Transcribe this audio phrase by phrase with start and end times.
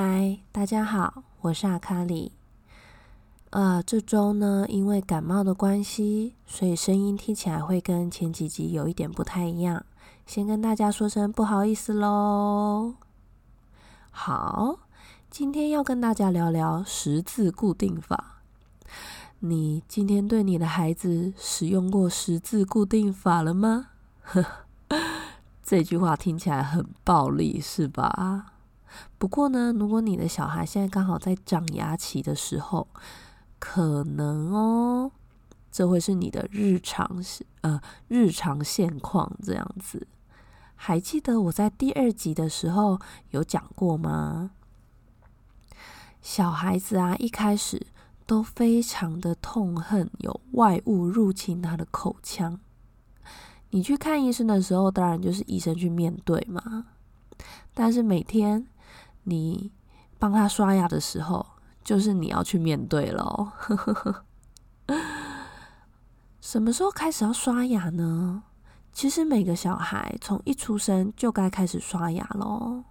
[0.00, 2.30] 嗨，大家好，我是阿卡里。
[3.50, 9.84] 呃，这周呢，因为感冒的关系，所以声音听起来会跟前几集有一点不太一样，
[10.24, 12.94] 先跟大家说声不好意思喽。
[14.12, 14.78] 好，
[15.30, 18.42] 今天要跟大家聊聊十字固定法。
[19.40, 23.88] 你今天对你的孩子使用过十字固定法了吗？
[25.64, 28.52] 这句话听起来很暴力，是吧？
[29.18, 32.88] 不过呢，如果你的小孩现在刚好在长牙期的时候，
[33.58, 35.10] 可能哦，
[35.70, 37.22] 这会是你的日常
[37.60, 40.06] 呃日常现况这样子。
[40.74, 43.00] 还记得我在第二集的时候
[43.30, 44.52] 有讲过吗？
[46.22, 47.86] 小孩子啊，一开始
[48.26, 52.60] 都非常的痛恨有外物入侵他的口腔。
[53.70, 56.86] 你去看医生的时候，当然就是医生去面对嘛。
[57.74, 58.66] 但是每天。
[59.28, 59.70] 你
[60.18, 61.44] 帮他刷牙的时候，
[61.84, 63.52] 就是你要去面对喽。
[66.40, 68.42] 什么时候开始要刷牙呢？
[68.92, 72.84] 其实每个小孩从一出生就该开始刷牙喽。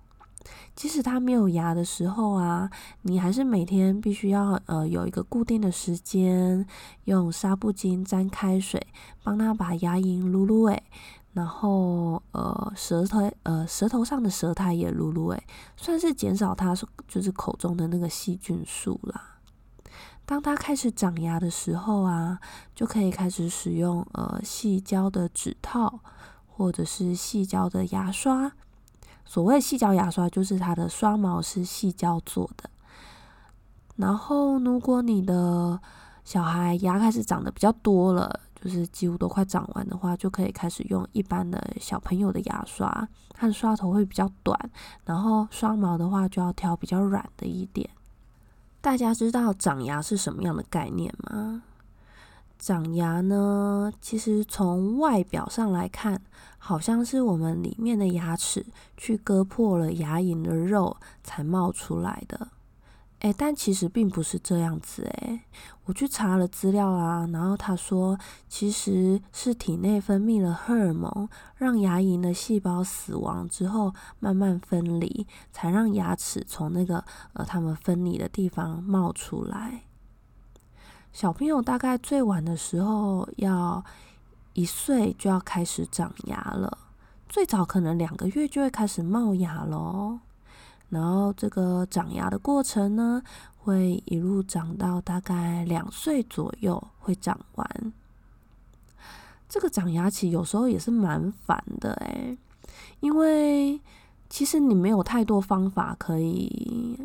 [0.75, 2.69] 即使他没有牙的时候啊，
[3.01, 6.65] 你还是每天必须要呃有一个固定的时间，
[7.05, 8.85] 用纱布巾沾开水，
[9.23, 10.83] 帮他把牙龈撸撸诶。
[11.37, 15.43] 然后，呃，舌头，呃，舌头上的舌苔也撸撸，诶，
[15.75, 16.73] 算是减少它
[17.07, 19.37] 就是口中的那个细菌数啦。
[20.25, 22.39] 当它开始长牙的时候啊，
[22.73, 25.99] 就可以开始使用呃细胶的指套
[26.47, 28.51] 或者是细胶的牙刷。
[29.23, 32.67] 所谓细胶牙刷，就是它的刷毛是细胶做的。
[33.97, 35.79] 然后，如果你的
[36.23, 44.59] 小孩牙开始长得比较多了，就是几乎都快长完的话，就可以开始用一般的小朋友的牙刷，它的刷头会比较短，
[45.05, 47.89] 然后刷毛的话就要挑比较软的一点。
[48.81, 51.63] 大家知道长牙是什么样的概念吗？
[52.59, 56.21] 长牙呢，其实从外表上来看，
[56.57, 58.65] 好像是我们里面的牙齿
[58.97, 62.49] 去割破了牙龈的肉才冒出来的。
[63.19, 65.43] 哎，但其实并不是这样子哎，
[65.85, 68.15] 我去查了资料啊，然后他说
[68.47, 79.81] 其实是体内分泌了荷尔蒙，让牙龈的细胞死亡之后慢慢分离，才让牙齿从那个呃他们分离的地方冒出来。
[81.11, 83.83] 小朋友大概最晚的时候要
[84.53, 86.77] 一岁就要开始长牙了，
[87.27, 90.19] 最早可能两个月就会开始冒牙喽。
[90.89, 93.21] 然后这个长牙的过程呢，
[93.57, 97.93] 会一路长到大概两岁左右会长完。
[99.49, 102.37] 这个长牙期有时候也是蛮烦的诶，
[102.99, 103.79] 因为
[104.29, 106.99] 其实你没有太多方法可以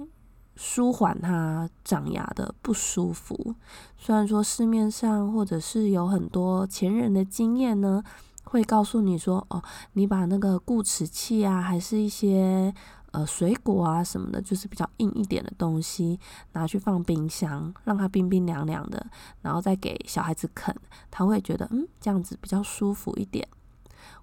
[0.57, 3.55] 舒缓它长牙的不舒服。
[3.97, 8.03] 虽然说市面上或者是有很多前人的经验呢，
[8.53, 9.63] 会告诉你说，哦，
[9.95, 12.73] 你把那个固齿器啊，还是一些。
[13.13, 16.19] 呃，水果啊什么的，就是比较硬一点的东西，
[16.53, 19.07] 拿去放冰箱，让它冰冰凉凉的，
[19.43, 20.75] 然后再给小孩子啃，
[21.11, 23.47] 他会觉得嗯，这样子比较舒服一点。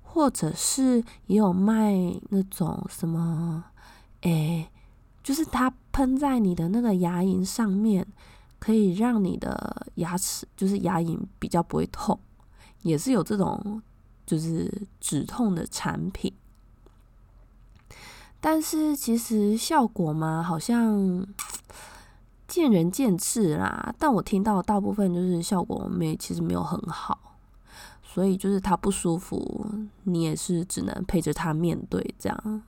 [0.02, 1.94] 或者是也有卖
[2.30, 3.64] 那种什么，
[4.22, 4.68] 诶，
[5.22, 8.08] 就是它喷在你的那个牙龈上面，
[8.58, 12.20] 可以让你的牙齿就是牙龈比较不会痛，
[12.81, 13.80] 也是有这种
[14.30, 16.31] 就是止痛的产品。
[18.40, 21.26] 但是其实效果嘛，好像
[22.48, 23.94] 见仁见智啦。
[23.98, 27.18] 但我听到大部分就是效果没，其实没有很好。
[28.04, 29.66] 所以就是他不舒服，
[30.04, 32.64] 你也是只能陪着他面对这样。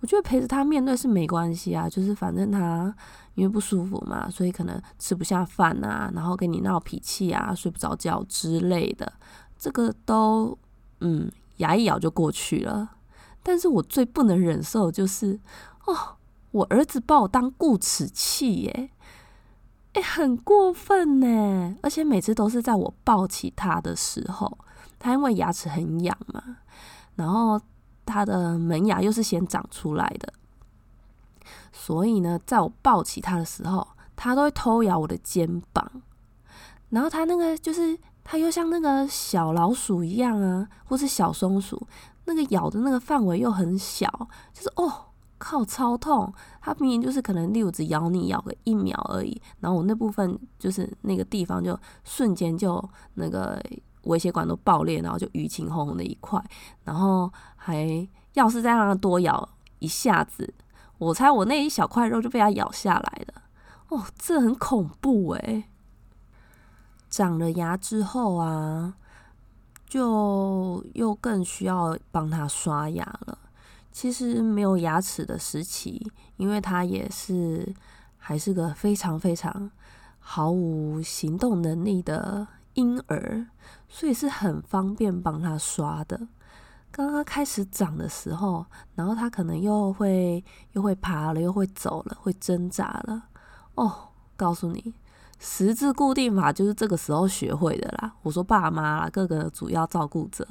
[0.00, 2.94] 我觉得陪着他面对是没关系啊，就是反正他
[3.34, 9.10] 因为不舒服嘛，所以可能吃不下饭啊，然后跟你闹脾气啊，睡不着觉之类的，
[9.64, 10.58] 这个都
[11.00, 12.90] 嗯牙一咬就过去了。
[13.42, 15.40] 但是我最不能忍受就是
[15.86, 16.16] 哦，
[16.50, 18.90] 我儿子把我当固齿器耶，
[19.94, 24.58] 哎，很过分呢，而且每次都是在我抱起他的时候，
[24.98, 26.58] 他因为牙齿很痒嘛，
[27.14, 27.58] 然后。
[28.06, 30.30] 他的门牙又是先长出来的，
[31.72, 36.02] 所以呢，在我抱起他的时候，他都会偷咬我的肩膀。
[36.90, 41.86] 然后他那个就是，它又像那个小老鼠一样啊，或是小松鼠，
[42.24, 44.08] 那个咬的那个范围又很小，
[44.52, 44.90] 就是哦，
[45.38, 46.32] 靠，超痛！
[46.60, 52.82] 它明明就是可能例如只咬你咬个一秒而已，然后我那部分就是那个地方就瞬间就
[53.14, 53.62] 那个。
[54.04, 56.38] 微血管都爆裂，然后就淤青红红的一块，
[56.84, 59.48] 然后还要是再让它多咬
[59.78, 60.52] 一下子，
[60.98, 63.42] 我猜我那一小块肉就被它咬下来了。
[63.88, 65.64] 哦，这很恐怖诶。
[67.14, 68.92] 长了牙之后啊，
[69.86, 73.38] 就又更需要帮他刷牙了。
[73.92, 77.72] 其实没有牙齿的时期，因为他也是
[78.18, 79.70] 还是个非常非常
[80.18, 82.48] 毫无行动能力的。
[82.74, 83.46] 婴儿，
[83.88, 86.26] 所以是很方便帮他刷的。
[86.90, 88.66] 刚刚开始长的时候，
[88.96, 93.22] 然后他可能又会又会爬了，又会走了，会挣扎了。
[93.76, 94.92] 哦，告诉你，
[95.38, 98.14] 十字固定法就是这个时候学会的啦。
[98.22, 100.46] 我说爸妈啦，各个主要照顾者，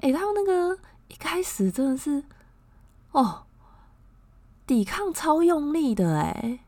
[0.00, 0.78] 诶，他们那个
[1.08, 2.22] 一开始真的是，
[3.12, 3.44] 哦，
[4.66, 6.60] 抵抗超用力的诶。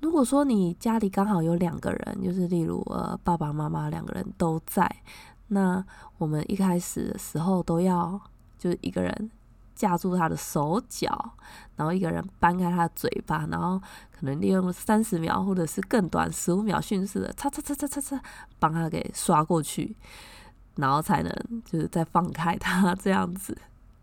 [0.00, 4.90] 如果说你家里刚好有两个人，就是例如呃爸爸妈妈两个人都在，
[5.48, 5.82] 那
[6.18, 8.20] 我们一开始的时候都要
[8.58, 9.30] 就是一个人
[9.74, 11.32] 架住他的手脚，
[11.76, 13.78] 然后一个人搬开他的嘴巴，然后
[14.10, 18.22] 可能利用三十秒或者是更短十五秒迅速的擦擦擦擦擦擦
[18.58, 19.96] 帮他给刷过去，
[20.76, 23.56] 然后才能就是再放开他这样子。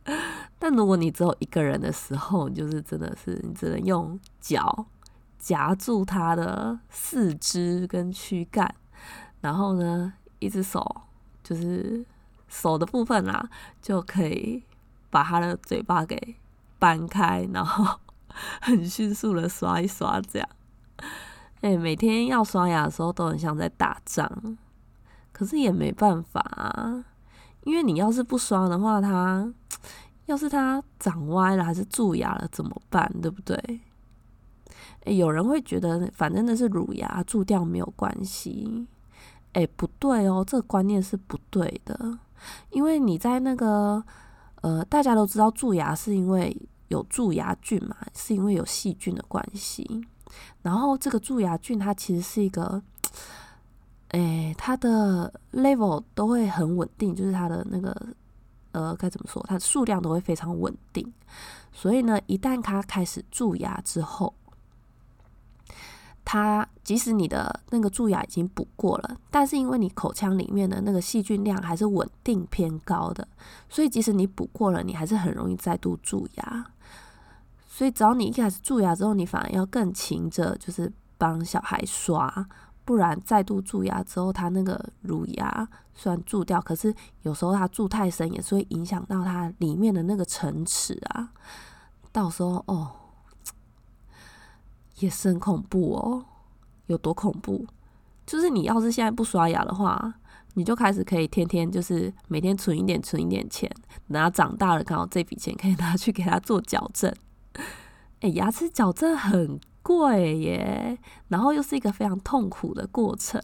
[0.60, 4.86] 但如果你只有一个人的时候，你就是真的是你只能用脚。
[5.44, 8.76] 夹住他的四肢跟躯干，
[9.40, 10.86] 然后呢，一只手
[11.44, 12.06] 就是
[12.48, 13.50] 手的部分啦，
[13.82, 14.64] 就可以
[15.12, 16.36] 把他的嘴巴给
[16.80, 18.00] 搬开，然后
[18.62, 20.50] 很迅速的刷一刷，这样。
[21.62, 24.58] 哎，每天要刷牙的时候都很像在打仗，
[25.32, 27.06] 可是也没办法啊，
[27.66, 29.48] 因为你要是不刷的话，他
[30.26, 33.14] 要是他长歪了还是蛀牙了怎么办？
[33.22, 33.82] 对不对？
[35.06, 38.88] 有人会觉得，反正那是乳牙蛀掉没有关系。
[39.54, 42.20] 哎，不对哦，这个观念是不对的。
[42.70, 44.04] 因为你在那个
[44.62, 46.56] 呃，大家都知道蛀牙是因为
[46.88, 50.06] 有蛀牙菌嘛，是因为有细菌的关系。
[50.62, 52.82] 然后这个蛀牙菌它其实是一个，
[54.10, 57.96] 哎，它的 level 都会很稳定，就是它的那个
[58.72, 61.12] 呃该怎么说，它的数量都会非常稳定。
[61.74, 64.34] 所以呢，一旦它开始蛀牙之后，
[66.24, 73.28] 它即使你的那个蛀牙已经补过了，但是因为你口腔里面的那个细菌量还是稳定偏高的，
[73.68, 76.66] 所以即使你补过了，你还是很容易再度蛀牙。
[77.68, 82.48] 所以只要你一开始蛀牙之后，你反而要更勤着，就是帮小孩刷，
[82.86, 86.94] 不然再度蛀牙之后，它那个乳牙虽然蛀掉，可是
[87.24, 91.30] 有时候它蛀太深，也是会影响到它里面的那个层齿啊，
[92.12, 92.92] 到时候哦。
[95.02, 96.26] 也是很恐怖哦，
[96.88, 97.68] 有多恐怖？
[98.26, 100.14] 就是你要是现在不刷牙的话，
[100.54, 103.70] 你就开始可以天天就是每天存一点，存一点钱，
[104.08, 107.14] 等他长大了，刚好这笔钱可以拿去给他做矫正。
[108.22, 110.98] 哎，牙齿矫正很贵耶，
[111.30, 113.42] 然后又是一个非常痛苦的过程。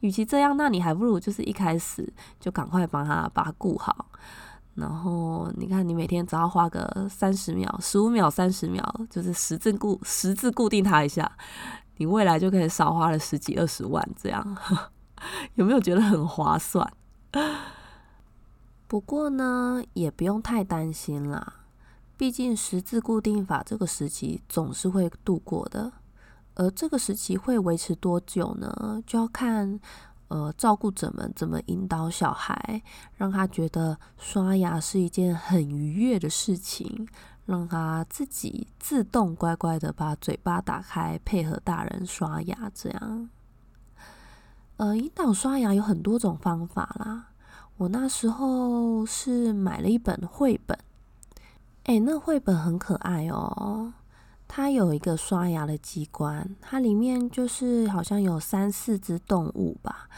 [0.00, 4.06] 与其这样，那你还不如就是一开始就赶快帮他把它顾好。
[4.76, 11.30] 然后你看，你每天只要花个三十秒、十五秒、三十秒，就是十字固十字固定它一下，
[11.96, 14.56] 你未来就可以少花了十几二十万，这样
[15.56, 16.86] 有没有觉得很划算？
[18.86, 21.54] 不过呢，也不用太担心啦，
[22.18, 25.90] 毕竟十字固定法这个时期总是会度过的，
[26.54, 29.02] 而这个时期会维持多久呢？
[29.06, 29.80] 就要看。
[30.28, 32.82] 呃，照顾者们怎么引导小孩，
[33.16, 37.06] 让他觉得刷牙是一件很愉悦的事情，
[37.44, 42.70] 让他自己自动乖乖的把嘴巴打开，配合大人刷牙。
[42.74, 43.28] 这样，
[44.78, 47.28] 呃，引导刷牙有很多种方法啦。
[47.76, 50.76] 我那时候是买了一本绘本，
[51.84, 53.92] 哎，那绘本很可爱哦。
[54.48, 60.08] 它有一个刷牙的机关，它里面就是好像有三四只动物吧。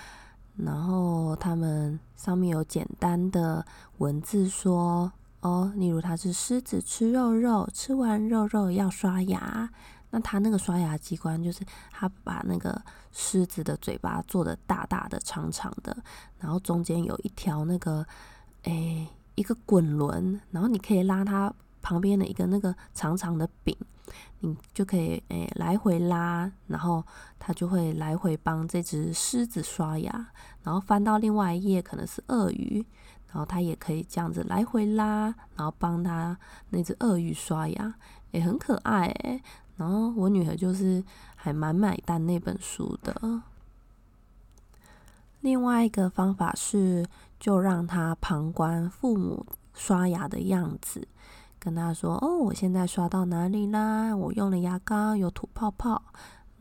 [0.56, 3.64] 然后它们上面有简单的
[3.98, 9.70] 文字说：“哦，例如它是狮子吃肉肉，吃完肉肉要刷牙。
[10.10, 12.80] 那它那个刷牙机关就是它把那个
[13.12, 15.96] 狮子的嘴巴做的大大的、长长的，
[16.38, 18.04] 然后中间有一条那个
[18.62, 19.06] 诶
[19.36, 23.76] 一个滚轮，然后你可以拉它旁边的一个那个长长的柄。”
[24.40, 27.04] 你就可以诶来回拉，然后
[27.38, 30.26] 它就会来回帮这只狮子刷牙，
[30.62, 32.84] 然后翻到另外一页可能是鳄鱼，
[33.28, 36.38] 然后它也可以这样子来回拉，然后帮它
[36.70, 37.94] 那只鳄鱼刷牙，
[38.30, 39.42] 也很可爱诶。
[39.76, 41.02] 然后我女儿就是
[41.36, 43.42] 还蛮买单那本书的。
[45.40, 47.06] 另外一个方法是，
[47.38, 51.06] 就让他旁观父母刷牙的样子。
[51.58, 54.16] 跟他说：“哦，我现在刷到哪里啦？
[54.16, 56.00] 我用了牙膏，有吐泡泡。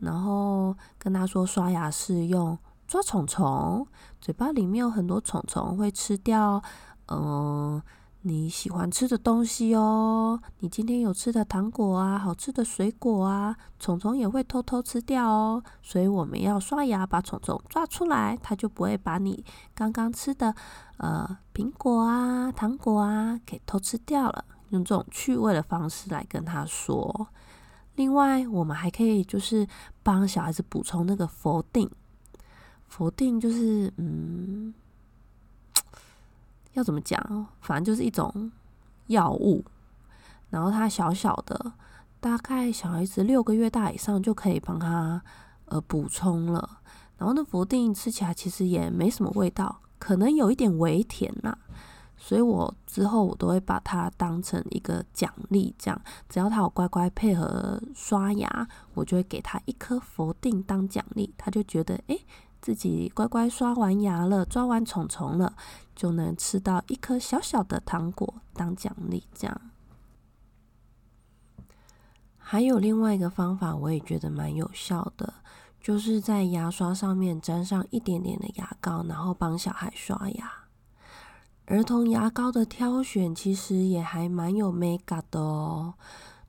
[0.00, 3.86] 然后跟他说，刷牙是用抓虫虫，
[4.20, 6.62] 嘴巴里面有很多虫虫，会吃掉
[7.06, 7.80] 嗯
[8.22, 10.40] 你喜欢吃的东西哦。
[10.58, 15.62] 你今天有吃的糖果啊，好吃的水果啊，虫虫也会偷偷吃掉哦。
[15.82, 20.54] 所以我们要刷牙，把虫虫抓出来，它就不会把你刚刚吃的
[20.98, 27.28] 呃苹果啊、糖果啊给偷吃掉了。”用这种趣味的方式来跟他说。
[27.96, 29.66] 另外，我们还可以就是
[30.02, 31.90] 帮小孩子补充那个否定，
[32.86, 34.72] 否定就是嗯，
[36.74, 37.46] 要怎么讲？
[37.60, 38.52] 反正就是一种
[39.08, 39.64] 药物，
[40.50, 41.72] 然后它小小的，
[42.20, 45.20] 大概小孩子六个月大以上就可以帮他
[45.64, 46.78] 呃补充了。
[47.16, 51.58] 然后那否定吃起来其实也没什么味道，可能有一点微甜啦。
[52.20, 55.98] 所以我之后我都会把它当成一个奖励，这样
[56.28, 62.20] 只要他有乖乖配合刷牙，我就会给他一颗否定当奖励，他就觉得诶，
[62.60, 65.54] 自己乖乖刷完牙了，抓完虫虫了，
[65.94, 69.22] 就能吃到一颗小小的糖果当奖励。
[69.32, 69.60] 这样，
[72.36, 75.34] 还有另外一个方法，我也觉得蛮有效的，
[75.80, 80.67] 就是在牙刷上面沾上一点点的牙膏，然后帮小孩刷牙。
[81.70, 85.92] 儿童牙膏的挑选其实也还蛮有美感的哦。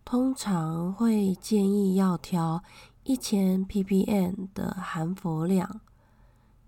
[0.05, 2.63] 通常会建议要挑
[3.03, 5.81] 一千 ppm 的含氟量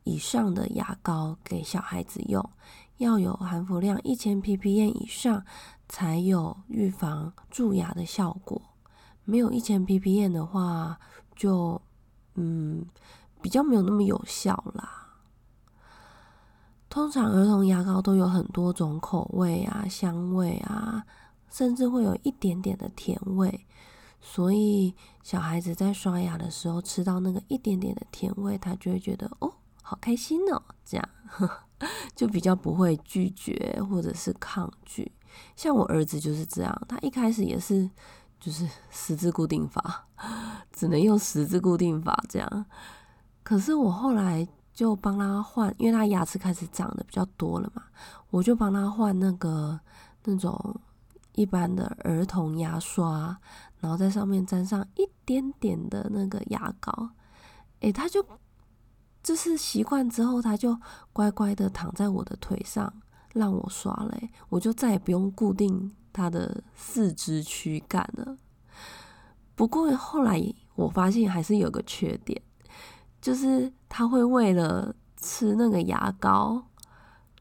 [0.03, 2.49] 以上的牙膏给小孩子用，
[2.97, 5.45] 要有含氟量一千 ppm 以上
[5.87, 8.61] 才有预防蛀牙的效果。
[9.23, 10.99] 没有一千 ppm 的话，
[11.37, 11.81] 就
[12.35, 12.85] 嗯
[13.41, 15.00] 比较没有那么有效啦。
[16.91, 21.01] 通常儿童牙膏都有很多种口味啊、香味啊，
[21.49, 23.65] 甚至会有一点点的甜味，
[24.19, 24.93] 所以
[25.23, 31.09] 小孩子在刷牙的时候吃到那个一点点的甜味，他就会觉得哦，好开心哦，这样
[32.13, 35.09] 就比较不会拒绝或者是抗拒。
[35.55, 37.89] 像我儿子就是这样，他一开始也是
[38.37, 40.09] 就是十字固定法，
[40.73, 42.65] 只能用十字固定法这样，
[43.43, 44.45] 可是我后来。
[44.73, 47.83] 就帮他换，因为他牙齿开始长得比较多了嘛，
[48.29, 49.79] 我就帮他换那个
[50.23, 50.79] 那种
[51.33, 53.37] 一般的儿童牙刷，
[53.79, 57.09] 然后在上面沾上一点点的那个牙膏，
[57.81, 58.25] 诶，他就
[59.21, 60.77] 就是习惯之后，他就
[61.13, 62.91] 乖乖的躺在我的腿上
[63.33, 68.37] 让我刷嘞，我就再也不用固定他的四肢躯干了。
[69.55, 70.41] 不过后来
[70.75, 72.41] 我发现还是有个缺点。
[73.21, 76.63] 就是他会为了吃那个牙膏，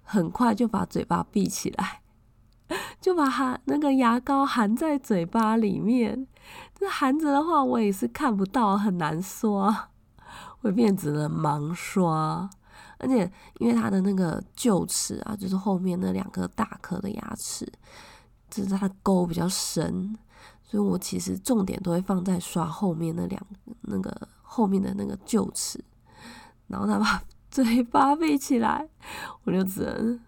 [0.02, 2.02] 很快就把嘴巴闭起来，
[3.00, 6.26] 就把含那个牙膏含在嘴巴里面。
[6.74, 9.90] 这含着的话，我也是看不到，很难刷，
[10.58, 12.50] 会变只能盲刷。
[12.98, 13.30] 而且
[13.60, 17.64] 因为他的那个臼齿啊，就是后面那两颗大颗的牙齿，
[18.50, 20.18] 就是它的沟比较深，
[20.64, 23.40] 所以我其实重点都会放在刷后面那两
[23.82, 24.28] 那个。
[24.52, 25.80] 后面的那个臼齿，
[26.70, 28.88] 然后他把 嘴巴闭起来，
[29.44, 30.20] 我就只能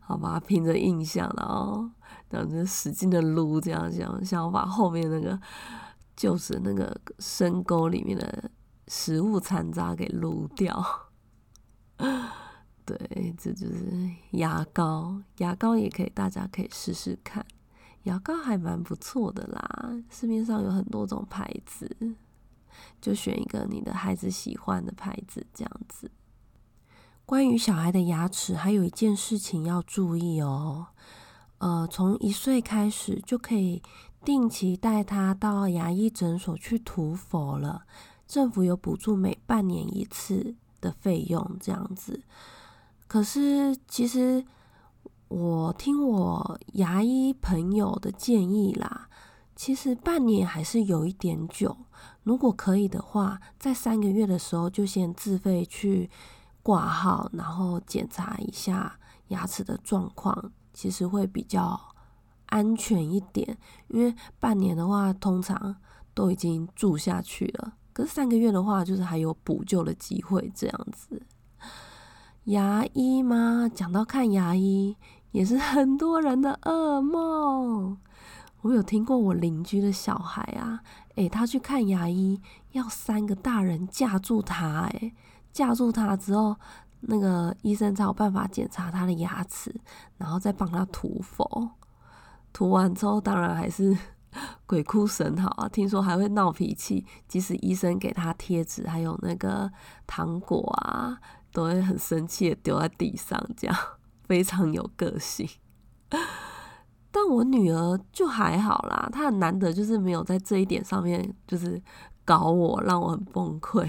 [0.00, 1.88] 好吧，凭着印象，然后
[2.30, 5.38] 然后就使劲的撸，这样想想要把后面那个
[6.16, 8.50] 就是那个深沟里面的
[8.88, 10.82] 食物残渣给撸掉。
[12.86, 17.44] 对，这就是牙膏，牙膏也可以，大家可以试试看，
[18.02, 22.16] 牙膏还蛮不错的啦，市面上有很多种牌子。
[23.00, 26.10] 就选一个你的孩子喜欢的牌子，这样子。
[27.26, 30.88] 关于小孩的牙齿，还有一件事情要注意哦。
[31.58, 33.82] 呃，从一岁开始就可以
[34.24, 37.84] 定期带他到牙医诊所去涂氟了。
[38.26, 42.22] 政府有补助每半年一次的费用，这样子。
[43.06, 44.44] 可是其实
[45.28, 49.08] 我听我牙医朋友的建议啦，
[49.56, 51.76] 其实半年还是有一点久。
[52.22, 56.10] 如果可以的话，在三个月的时候就先自费去
[56.62, 60.52] 挂号，然后检查一下牙齿的状况。
[60.72, 61.80] 其实会比较
[62.46, 63.56] 安全一点，
[63.86, 65.76] 因为半年的话，通常
[66.12, 67.74] 都已经住下去了。
[67.92, 71.22] 可是三个月的话，就是还有补救的机会，这样子。
[72.46, 73.70] 牙医吗？
[73.72, 74.96] 讲到看牙医，
[75.30, 77.96] 也是很多人的噩梦。
[78.64, 80.80] 我有听过我邻居的小孩啊，
[81.16, 82.40] 诶，他去看牙医，
[82.72, 85.14] 要三个大人架住他，诶，
[85.52, 86.56] 架住他之后。
[87.06, 89.78] 那个医生才有办法检查他的牙齿，
[90.16, 91.68] 然后再帮他涂氟。
[92.50, 93.94] 涂完之后，当然还是
[94.64, 95.68] 鬼哭神嚎啊！
[95.68, 99.70] 听说还会闹脾气，即使医生给他贴纸，还有那个
[100.06, 101.18] 糖果啊，
[101.52, 103.76] 都会很生气的丢在地上，这样
[104.26, 105.46] 非常有个性。
[107.14, 111.80] 但我女儿就还好啦，她很难得就是没有在这一点上面就是
[112.24, 113.88] 搞我，让我很崩溃。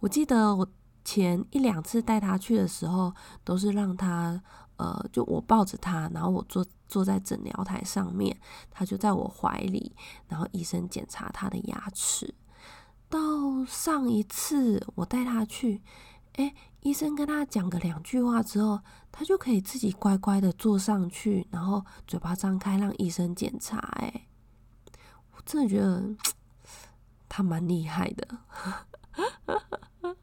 [0.00, 0.68] 我记得我。
[1.04, 3.10] 前一两次带她去的时候，
[3.42, 4.38] 都是让她
[4.76, 8.38] 呃，就我抱着她，然后我坐坐在诊疗台上面，
[8.70, 9.96] 她就在我怀里，
[10.26, 12.34] 然后医生检查她的牙齿。
[13.08, 13.18] 到
[13.66, 15.80] 上一次我带她去，
[16.34, 18.80] 哎，医生跟他讲个两句话之后，
[19.10, 23.78] 他就可以自己乖乖的坐上去，然后嘴巴张开让医生检查。
[23.78, 24.28] 哎，
[25.32, 26.14] 我真的觉得
[27.28, 28.38] 他蛮厉害的。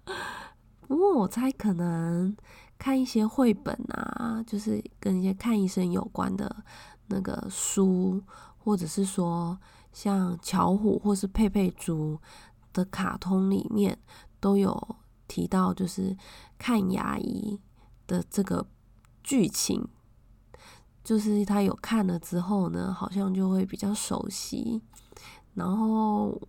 [0.88, 2.36] 不过我猜可能
[2.78, 6.64] 看一些绘本啊，就是跟一些看医生有关的
[7.08, 8.24] 那个书，
[8.58, 9.60] 或者是说
[9.92, 12.20] 像巧虎或是佩佩猪
[12.72, 13.98] 的卡通里面
[14.40, 14.96] 都有
[15.28, 16.16] 提到，就是
[16.58, 17.60] 看牙医
[18.08, 18.66] 的这个
[19.24, 19.88] 剧情，
[21.04, 24.82] 就是他有看了之后呢，好像就会比较熟悉，
[25.54, 26.42] 然后。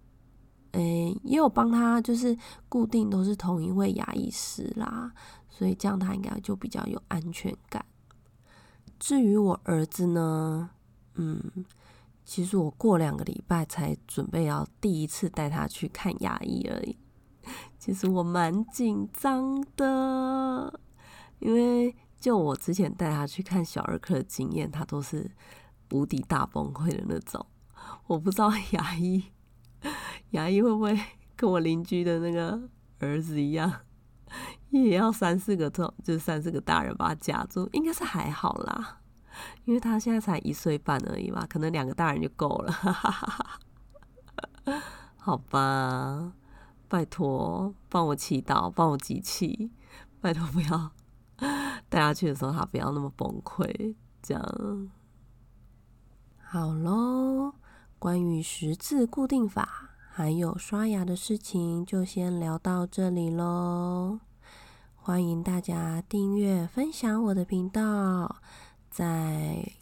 [0.73, 2.37] 诶，也有帮他，就是
[2.69, 5.11] 固定都是同一位牙医师啦，
[5.49, 7.83] 所以这样他应该就比较有安全感。
[8.99, 10.69] 至于我儿子呢，
[11.15, 11.41] 嗯，
[12.27, 16.95] 其实我过两个礼拜才准备要第一次带他去看牙医而已。
[17.79, 20.81] 其实我蛮紧张的，
[21.39, 25.31] 因为就我之前带他去看小儿科的经验，他都是
[25.93, 27.47] 无敌大崩溃的那种。
[28.07, 29.25] 我不知道 牙医。
[30.31, 30.99] 牙医会不会
[31.37, 33.73] 跟我邻居的那个儿子一样，
[34.71, 37.69] 也要三四个头，就三四个大人把他夹住？
[37.73, 38.99] 应该是还好啦，
[39.65, 42.73] 因为他现在才一岁半而已嘛，可能两个大人就够了。
[42.73, 43.27] 哈哈哈
[44.65, 44.83] 哈
[45.17, 46.33] 好吧，
[46.89, 49.71] 拜托帮我祈祷，帮我集气，
[50.21, 50.93] 拜托不要
[51.89, 54.91] 带他去的时候他不要那么崩溃，这样
[56.39, 57.55] 好喽。
[57.99, 64.21] 关于十字固定法还有刷牙的事情，就先聊到这里喽。
[64.95, 68.37] 欢迎大家订阅、分享我的频道，
[68.91, 69.73] 在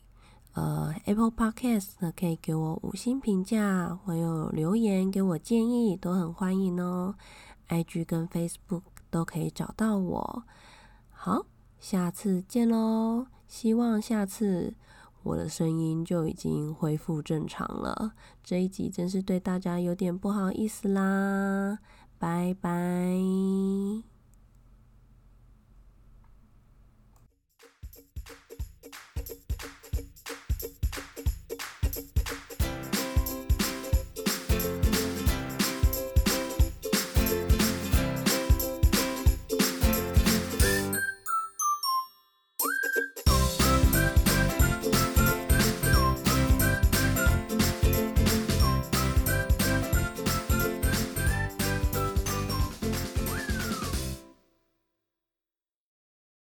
[0.54, 7.14] 呃 Apple Podcast 可以给我五星评价，还有留言给我建议，都很欢迎哦。
[7.68, 10.42] IG 跟 Facebook 都可以找到我。
[11.10, 11.46] 好，
[11.78, 13.26] 下次见喽！
[13.46, 14.74] 希望下次。
[15.24, 18.12] 我的声音就已经恢复正常了，
[18.42, 21.78] 这一集真是对大家有点不好意思啦，
[22.18, 24.13] 拜拜。